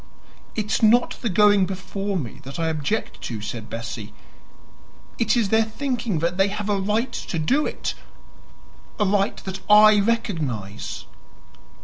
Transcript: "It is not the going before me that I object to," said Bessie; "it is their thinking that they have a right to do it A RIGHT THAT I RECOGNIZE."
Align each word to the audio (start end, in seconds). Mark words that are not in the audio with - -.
"It 0.55 0.65
is 0.71 0.81
not 0.81 1.19
the 1.21 1.29
going 1.29 1.67
before 1.67 2.17
me 2.17 2.39
that 2.41 2.57
I 2.57 2.69
object 2.69 3.21
to," 3.21 3.39
said 3.39 3.69
Bessie; 3.69 4.13
"it 5.19 5.37
is 5.37 5.49
their 5.49 5.63
thinking 5.63 6.17
that 6.17 6.37
they 6.37 6.47
have 6.47 6.69
a 6.71 6.81
right 6.81 7.11
to 7.11 7.37
do 7.37 7.67
it 7.67 7.93
A 8.99 9.05
RIGHT 9.05 9.43
THAT 9.45 9.59
I 9.69 9.99
RECOGNIZE." 9.99 11.05